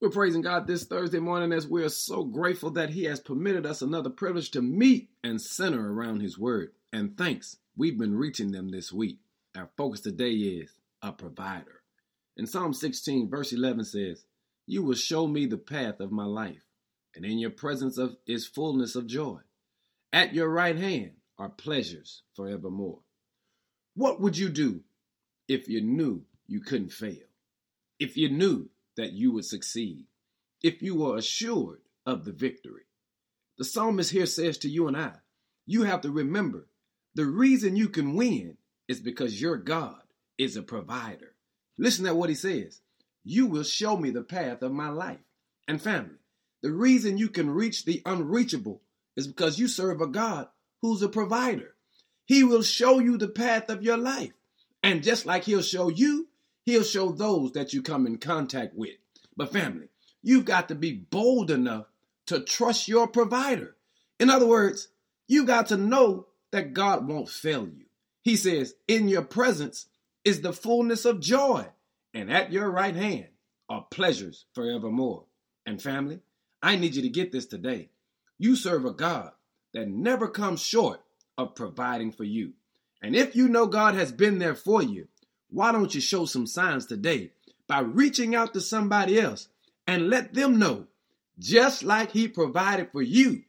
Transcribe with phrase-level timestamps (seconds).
[0.00, 3.66] We're praising God this Thursday morning as we are so grateful that He has permitted
[3.66, 6.70] us another privilege to meet and center around His Word.
[6.92, 9.18] And thanks, we've been reaching them this week.
[9.56, 10.70] Our focus today is
[11.02, 11.82] a provider.
[12.36, 14.24] In Psalm 16, verse 11 says,
[14.68, 16.62] You will show me the path of my life,
[17.16, 19.40] and in your presence of is fullness of joy.
[20.12, 23.00] At your right hand are pleasures forevermore.
[23.96, 24.82] What would you do
[25.48, 27.26] if you knew you couldn't fail?
[27.98, 30.04] If you knew that you would succeed
[30.62, 32.82] if you were assured of the victory.
[33.56, 35.12] The psalmist here says to you and I,
[35.66, 36.68] you have to remember
[37.14, 40.00] the reason you can win is because your God
[40.36, 41.34] is a provider.
[41.78, 42.80] Listen to what he says.
[43.24, 45.18] You will show me the path of my life
[45.66, 46.18] and family.
[46.62, 48.82] The reason you can reach the unreachable
[49.16, 50.48] is because you serve a God
[50.82, 51.74] who's a provider.
[52.24, 54.32] He will show you the path of your life.
[54.82, 56.28] And just like he'll show you,
[56.68, 58.98] He'll show those that you come in contact with.
[59.34, 59.88] But family,
[60.22, 61.86] you've got to be bold enough
[62.26, 63.74] to trust your provider.
[64.20, 64.88] In other words,
[65.26, 67.86] you got to know that God won't fail you.
[68.20, 69.86] He says, In your presence
[70.26, 71.68] is the fullness of joy,
[72.12, 73.28] and at your right hand
[73.70, 75.24] are pleasures forevermore.
[75.64, 76.20] And family,
[76.62, 77.88] I need you to get this today.
[78.36, 79.30] You serve a God
[79.72, 81.00] that never comes short
[81.38, 82.52] of providing for you.
[83.00, 85.08] And if you know God has been there for you,
[85.50, 87.32] why don't you show some signs today
[87.66, 89.48] by reaching out to somebody else
[89.86, 90.86] and let them know,
[91.38, 93.42] just like He provided for you,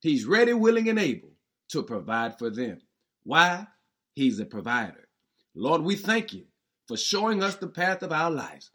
[0.00, 1.30] He's ready, willing, and able
[1.68, 2.80] to provide for them.
[3.24, 3.66] Why?
[4.14, 5.08] He's a provider.
[5.54, 6.44] Lord, we thank you
[6.86, 8.70] for showing us the path of our lives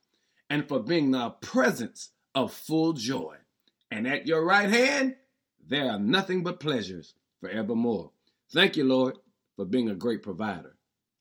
[0.49, 3.35] and for being the presence of full joy.
[3.91, 5.15] And at your right hand,
[5.67, 8.11] there are nothing but pleasures forevermore.
[8.53, 9.17] Thank you, Lord,
[9.55, 10.75] for being a great provider.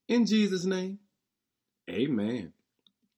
[0.09, 1.01] In Jesus' name,
[1.91, 2.53] Amen